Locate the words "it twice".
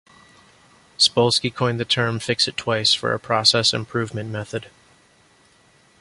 2.47-2.91